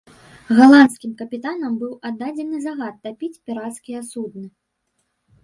[0.59, 4.45] Галандскім капітанам быў аддадзены загад тапіць пірацкія судны.